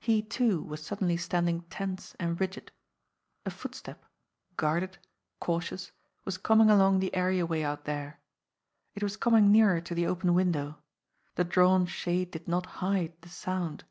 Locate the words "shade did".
11.84-12.48